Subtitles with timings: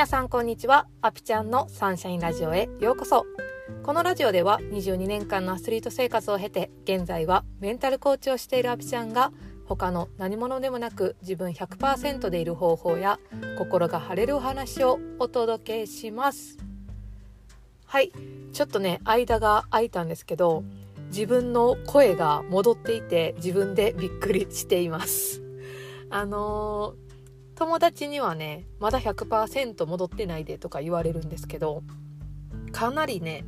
[0.00, 0.86] 皆さんこんにちは。
[1.02, 3.26] アピちゃんのサンシャインラジオへようこそ。
[3.82, 9.30] このラジオでは22年間のアスリート生活を経て現在はメンタルコーチをしているアピちゃんが
[9.66, 13.20] 他の何者でもなく自分100%でいる方法や
[13.58, 16.56] 心が晴れるお話をお届けします。
[17.84, 18.10] はい。
[18.54, 20.64] ちょっとね間が空いたんですけど
[21.08, 25.42] 自分の声が戻っていて自分でびっくりしています。
[26.08, 27.09] あのー
[27.60, 31.82] 友達にはねまだ100%戻ってないでとか言われるんですけど
[32.72, 33.44] かなりね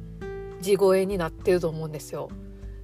[0.60, 2.28] 地声になってると思うんですよ。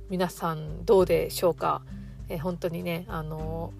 [0.09, 1.83] 皆さんどうでしょうか？
[2.30, 3.74] え本当にねあの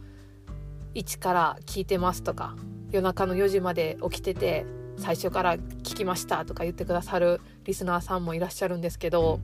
[0.93, 2.55] 一から聞いてますとか
[2.91, 4.67] 夜中の4時まで起きてて
[4.99, 9.41] 最初から聞きましたとか言ってくださるリスナーさんもいらっしゃるんですけど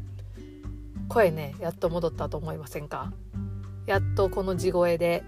[1.08, 3.14] 声ねやっと戻ったと思いませんか？
[3.86, 5.24] やっとこの地声で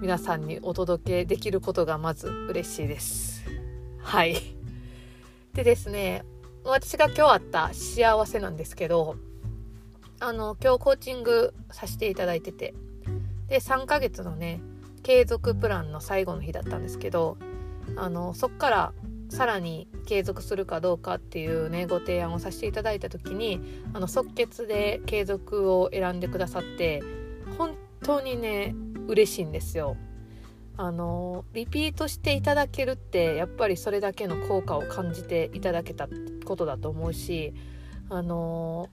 [0.00, 3.44] 皆さんにお届けできることがまず嬉しいです。
[3.98, 4.36] はい。
[5.54, 6.24] でですね、
[6.64, 9.16] 私が今日あった幸せなんですけど、
[10.20, 12.74] あの、今日コーチングさせていただいてて、
[13.48, 14.60] で、3ヶ月のね、
[15.02, 17.36] 継続プランの最後の日だったんですけど、
[17.96, 18.92] あの、そっから
[19.30, 23.60] さらに継続するかどうかっていうねご提案をさせていただいた時に
[23.92, 27.02] あの即決で継続を選んでくださって
[27.58, 28.74] 本当にね
[29.08, 29.96] 嬉しいんですよ。
[30.76, 36.08] あのリピートしていただけるってやっぱりそれだけの効果を感じていただけた
[36.44, 37.54] ことだと思うし
[38.10, 38.88] あの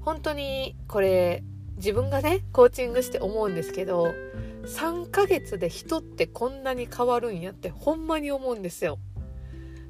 [0.00, 1.42] 本当にこれ
[1.76, 4.14] 自分がねコーチングして思うんですけど
[4.66, 8.98] 3ヶ月で人ってこんなに変わるんやってほんまに思うんですよ。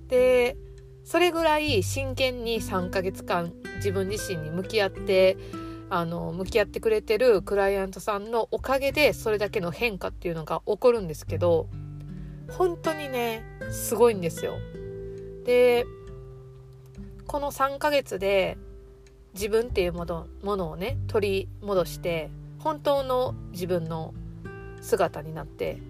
[0.08, 0.56] で
[1.04, 5.36] それぐらい真剣に3ヶ月間自分自身に向き合って
[5.88, 11.68] あの向き合ってくれてるクライアントさんのおかげでそれだけの変化っていうのが起こるんですけど
[12.50, 14.54] 本当にねすごいんですよ。
[15.44, 15.86] で
[17.26, 18.56] この3ヶ月で
[19.34, 24.14] 自分っていうものものをね取り戻して本当の自分の
[24.80, 25.80] 姿になって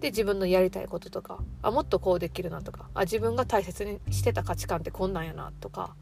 [0.00, 5.94] で自分のやりたいこととかあもっとこうできるなとかあ自分が大切にしてた価値観ってこんなんやなとか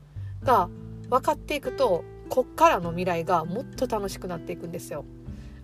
[0.42, 0.68] が
[1.10, 2.04] 分かっていくと
[2.34, 5.04] こっからの未来がもっと楽しくなっていくんですよ。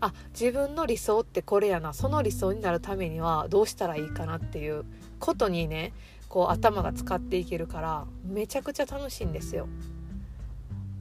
[0.01, 4.85] あ自分の理想ってこれやなその理想になるためにはどうしたらいいかなっていう
[5.19, 5.93] ことにね
[6.29, 9.67] こう頭が使っていけるからめちゃくちゃ楽しいんですよ。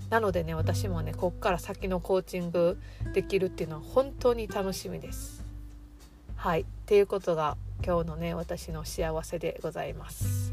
[0.09, 2.79] なのでね私もねこっから先のコーチング
[3.13, 5.45] できるっていうのは本当に楽しみです。
[6.35, 10.51] はいっていうことが今日のね私の幸せでございます。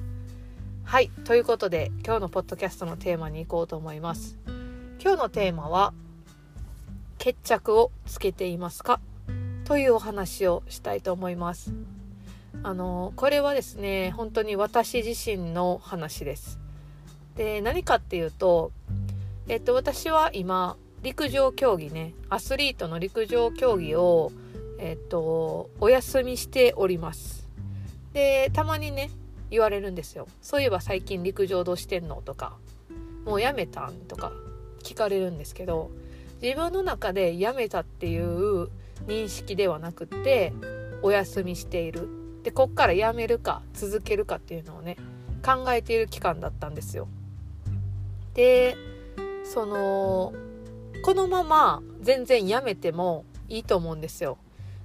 [0.85, 4.37] はいということで今日のポッドキャストのテーマに行こうと思います。
[4.99, 5.93] 今日のテーマは
[7.19, 9.01] 決着をつけていますか？
[9.65, 11.73] というお話をしたいと思います。
[12.63, 16.59] あのこれはですね本当に私自身の話です。
[17.37, 18.73] で何かっていうと
[19.49, 24.33] えっと私は今陸上競技ねアスリートの陸上競技を
[24.79, 27.49] えっとお休みしております。
[28.13, 29.11] でたまにね
[29.51, 30.27] 言われるんですよ。
[30.41, 32.23] そういえば最近陸上どうしてんの？
[32.23, 32.57] とか
[33.25, 33.95] もうやめたん？
[34.09, 34.33] とか。
[34.87, 35.91] 聞かれるんですけど
[36.41, 38.69] 自分の中でやめたっていう
[39.09, 40.53] 認識ではなくて
[41.03, 42.09] お休みしている
[42.45, 44.97] でこっからやめるか続けるかっていうのをね
[45.45, 47.09] 考えている期間だったんですよ。
[48.35, 48.77] で
[49.45, 50.33] その
[51.05, 54.39] このまま全然やめてもいいと思うんですよ。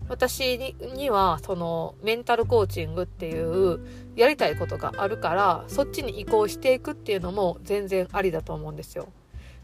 [0.10, 3.80] 私にはそのメンタルコーチングっていう
[4.16, 9.10] やりたいことがあるからそっちに移行していくっていうのも全然ありだと思うんですよ。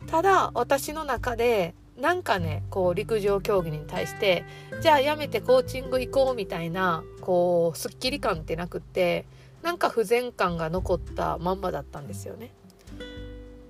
[0.06, 4.46] ただ私の中でなんかねこう陸上競技に対して
[4.82, 9.26] じゃあやめてコーチング行こうみたいなこうすっきり感ってなくって
[9.64, 12.52] なんか不全感が残ったまんまだったんですよね。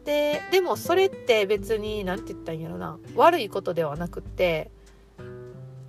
[0.03, 4.72] ででもそれって別に何て言ったんやろな悪いことではなくって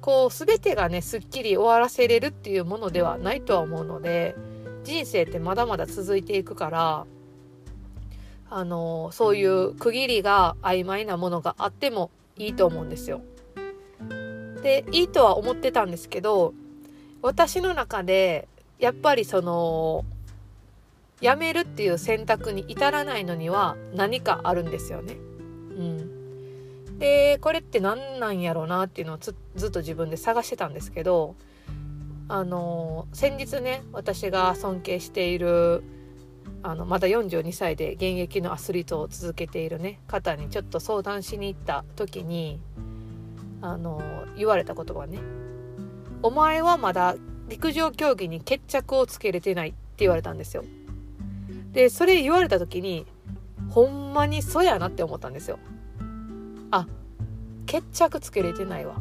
[0.00, 4.34] こう全てがねすっきり終わらせれるっていうものではないとは思うので
[4.82, 7.06] 人生ってまだまだ続いていくから
[8.50, 13.20] あのそういう区切りが曖昧なものがあってもいいと思うんですよ。
[14.62, 16.52] でいいとは思ってたんですけど
[17.22, 18.48] 私の中で
[18.78, 20.04] やっぱりその
[21.20, 25.14] やめるっていう選択に至らないのには何かあるんですよね。
[25.14, 31.34] うん、でこれって何なんやろうなっていうのをずっと自分で探してたんですけど
[32.28, 35.82] あの先日ね私が尊敬している
[36.62, 42.60] あのまだ42歳で現役のアスリートを続けているね方にちょっと相談しに行った時に
[43.60, 44.02] あの
[44.36, 45.18] 言われた言葉ね
[46.22, 47.16] 「お前はまだ
[47.48, 50.64] 陸上競技に決着をつけれてない」って言われたんですよ。
[51.72, 53.06] でそれ言われた時に
[53.70, 55.58] ほんまにそやなって思ったんですよ
[56.70, 56.86] あ
[57.66, 58.96] 決着つけれてないわ。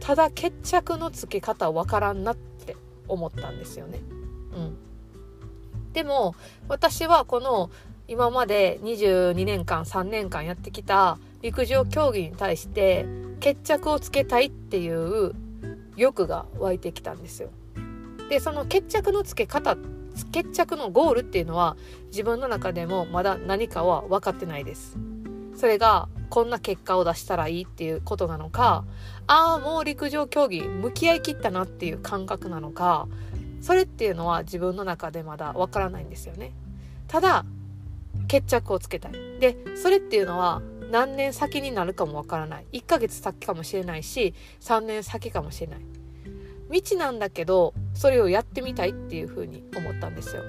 [0.00, 2.76] ただ決着のつけ方わからんなって
[3.08, 4.00] 思ったんですよね。
[4.54, 4.76] うん。
[5.94, 6.34] でも
[6.68, 7.70] 私はこの
[8.08, 13.06] 今まで22年間3年間やってきた陸上競技に対して
[13.40, 15.32] 決着をつけたいっていう
[15.96, 17.50] 欲が湧いてきたんですよ。
[18.28, 19.76] でその決着のつけ方
[20.32, 21.76] 決着のゴールっていうのは
[22.08, 24.98] 自分の中でもまだ何かは分かってないです。
[25.56, 28.84] それがこんな結果を出したらいいっていうことなのか
[29.28, 33.06] ああもう陸上競技向き合いきったなっていう感覚なのか
[33.64, 36.52] それっていうのは自分の中でまだ分からないんですよね。
[37.08, 37.46] ただ
[38.28, 39.12] 決着をつけたい。
[39.40, 42.66] でそれっていうのは何年先になるかもわからない。
[42.74, 45.80] 1ヶ月先かもしれないし3年先かもしれない。
[46.68, 50.42] 未知なんだけどそれをやってみたいっていうふうに思ったんですよ。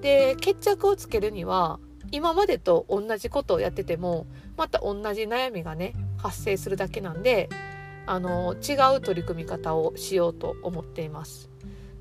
[0.00, 1.80] で決着をつけるには
[2.12, 4.26] 今までと同じことをやってても
[4.56, 7.48] また同じ悩みがね発生するだけなんで
[8.06, 11.51] あの違う取り組み方をしようと思っています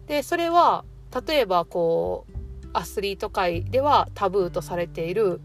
[0.07, 0.83] でそれは
[1.27, 5.41] 例えばこうアスリート界ではタブーとされている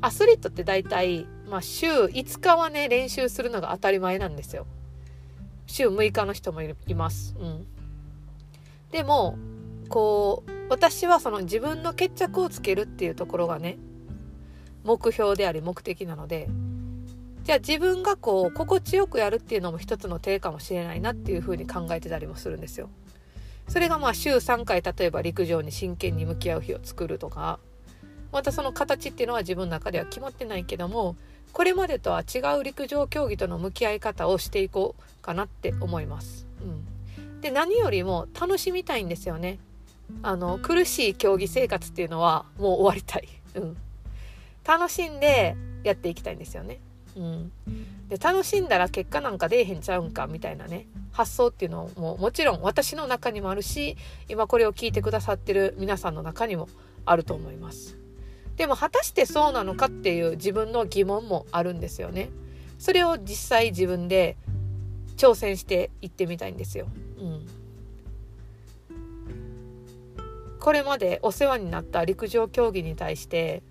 [0.00, 4.66] アスリートって大体、まあ、週5日はね練習するのが当たり前なんですよ。
[5.66, 7.34] 週6日の人もいます。
[7.38, 7.66] うん、
[8.92, 9.36] でも
[9.88, 13.78] こう私はその自分の決着をつけるっていうところがね
[14.84, 16.48] 目標であり目的なので
[17.44, 22.90] じゃあ自分がこう心地よくやるっていうのも一つの手かもしれないなっていうふうに考えてたりもするんですよ。
[23.68, 27.58] それがまあ週3回例えば陸上に真剣に向き合う日を作るとか
[28.32, 31.16] またその形っていうのは自分の中では決まってないけども
[31.52, 36.46] これまでとは違う陸上競技との向き合い方をしていこうかなって思います。
[36.60, 36.64] う
[37.20, 39.58] ん、で何よりも楽しみたいんですよね。
[40.22, 43.28] あの苦しい競技生活っていうのはもう終わりたい。
[43.54, 43.76] うん、
[44.66, 46.78] 楽しんでやっていきたいんですよね。
[47.16, 47.52] うん、
[48.08, 53.96] で楽しんだら結果なんか出えへんちゃうんかみたいなね発想っていうのももちろん私の中にもあるし
[54.28, 56.68] 今これを聞いてくださってる皆さんの中にも
[57.06, 57.96] あると思います。
[58.56, 62.30] でも果たしてそうなのかっていう自分の疑問もあるんですよね。
[62.78, 64.36] それを実際自分で
[65.16, 66.88] 挑戦していってみたいんですよ。
[67.18, 67.46] うん。
[70.58, 73.62] これまでお世話になった陸上競技に対して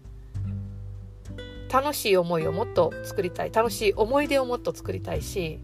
[1.71, 5.59] 楽しい思いをもっと作りたい楽しい思い出をもっと作りたいし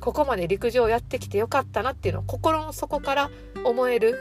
[0.00, 3.30] ここまで陸上をやってきてよかったなっていうのを心の底から
[3.64, 4.18] 思える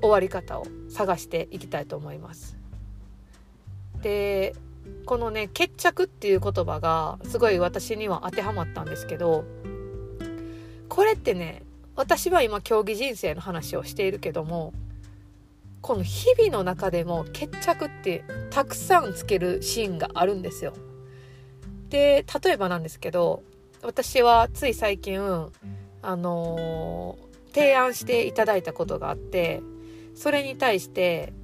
[0.00, 2.56] 終わり方を探していきたいと思います。
[4.02, 4.54] で
[5.06, 9.44] このね決着っていう言葉がすごい私には当てはまったんですけど
[10.88, 11.62] これってね
[11.96, 14.74] 私は今競技人生の話をしているけども
[15.84, 20.72] この日々の中でも決着ってたくさんつけるシーンがあるんですよ。
[21.90, 23.42] で例えばなんですけど
[23.82, 25.20] 私はつい最近
[26.00, 29.60] あのー、提案していただいたことがあって
[30.14, 31.34] それに対して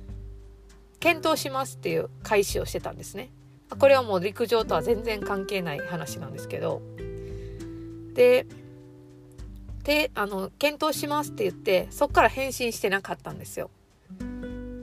[1.01, 3.29] 検討しますっていう開始をしてたんですね。
[3.79, 6.81] これはもう陸上とは全然関係ない話なんですけど
[8.15, 8.47] で
[9.85, 13.71] であの検討しますって言ってそっから返信してなかったんですよ。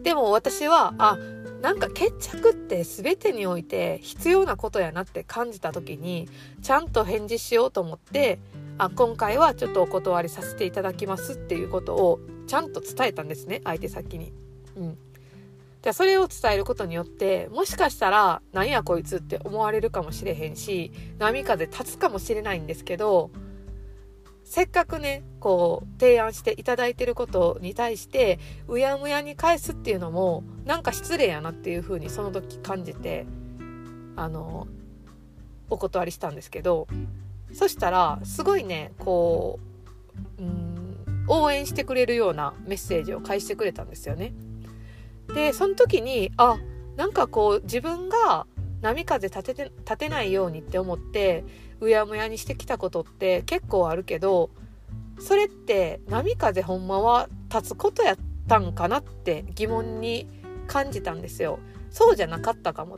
[0.08, 1.18] でも私はあ
[1.62, 6.30] なんか決着って全てにおいて必要なことやなって感じた時に
[6.62, 8.40] ちゃんと返事しようと思って
[8.78, 14.32] あ今回はちょっとお断りさせていただきますっていうことをちゃんと伝えたんですね相手先に。
[14.78, 14.98] うん、
[15.82, 23.30] じゃそれを伝えることによってもしかしたら「何やこいつ」って思われるかもしれへんし波風立つかもしれないんですけど
[24.50, 28.40] せっかくねこう提案していただいてることに対して
[28.70, 33.26] うやむやに返すっていうのもなんか失礼やなっていうふうにその時感じて
[34.16, 34.68] あの
[35.70, 36.88] お断りしたんですけど
[37.52, 39.60] そしたらすごいねこ
[40.40, 44.34] ううん応援してくれるようなメッセージを返してくれたんですよね。
[45.36, 46.58] でその時にあ
[46.96, 48.48] なんかこう自分が
[48.82, 51.44] 波風立てて立てないようにって思って
[51.80, 54.50] うやむやにしてきたことって結構あるけど
[55.20, 58.18] それって波風ほんまは立つことやっ
[58.48, 60.28] たんかなって疑問に
[60.68, 61.60] 感じたんですよ。
[61.90, 62.98] そうじゃなかったかも。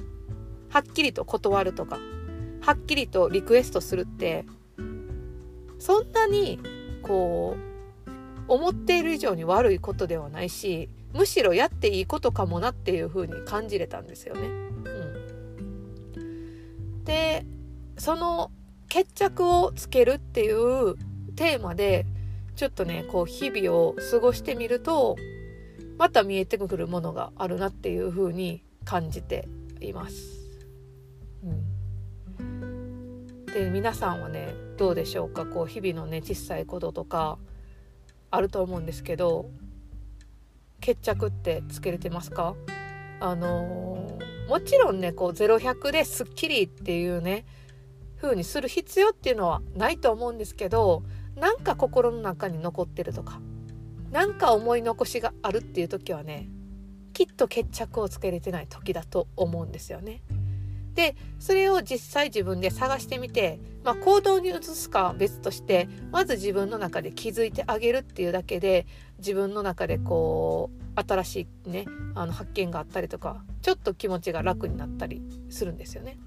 [0.69, 1.99] はっきりと断るとか
[2.61, 4.45] はっきりとリクエストするって
[5.79, 6.59] そんなに
[7.01, 8.09] こう
[8.47, 14.41] 思っている以上に悪いことではないしむしろやっていいことかもなっていう風に感じれたんですよね。
[14.47, 17.45] うん、で
[17.97, 18.51] その
[18.89, 20.95] 決着をつけるっていう
[21.35, 22.05] テーマで
[22.55, 25.15] ちょっとねこう日々を過ごしてみると
[25.97, 29.47] また見えてくるものがあるなっていうふうに感じて
[29.79, 30.15] います。
[32.39, 37.37] うん、で皆さんはねどうでしょうかこう日々のね小さいこととか
[38.31, 39.49] あると思うんですけど
[40.81, 42.55] 決着ってつけれてますか？
[43.21, 47.45] あのー、もちろんねこう0100ですっきりっていうね
[48.21, 51.03] 風にする必要っていうのはないと思うんですけど
[51.35, 53.39] なんか心の中に残ってるとか
[54.11, 56.49] なんか思い残しがあるっていう時はね
[57.13, 60.21] きっと決着をつけれてない時だと思うんですよね。
[60.95, 68.85] でそれを実際自分で探してみて、まあ、行動に移すかは別としてまず自分の中で気づいてあげるっていうだけで
[69.17, 71.85] 自分の中でこう新しいね
[72.15, 76.17] あの発見があったりとかちょっと気持ちが楽になったりするんですよね。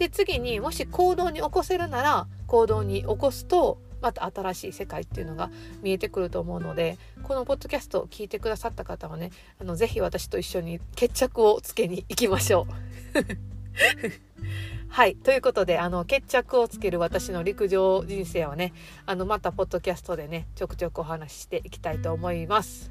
[0.00, 5.50] で次にもし行動に起こせるなら行動に起こすとまた新しい世界っていうのが
[5.82, 9.30] 見えてくると思うのでこのポッドキャストを聞いてくださった方はね
[9.60, 12.72] あのぜひ私と一緒に決着をつけに行きましょう。
[14.88, 15.16] はい。
[15.16, 18.72] ということで、あの、決着をつける私の陸上人生をね、
[19.06, 22.90] あの、また、ポッドキャストでね、ちょくちょくお話ししていきたいと思います。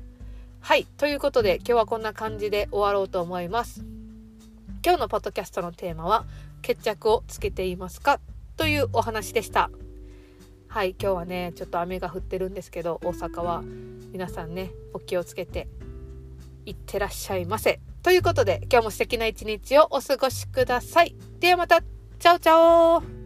[0.62, 0.86] はい。
[0.98, 3.84] ということで、今日はこんな感じで終わろうと思います。
[4.84, 6.26] 今日のポッドキャストのテーマは、
[6.62, 8.20] 決着をつけていますか
[8.56, 9.70] というお話でした。
[10.68, 10.92] はい。
[10.92, 13.62] 今日はね、ちょっと雨が降ってるんですけど、大阪は
[14.12, 15.68] 皆さんね、お気をつけて、
[16.66, 17.82] いってらっしゃいませ。
[18.04, 21.16] ということで、今日も素敵な一日をお過ごしください。
[21.40, 23.19] ではまた、チャオチャオ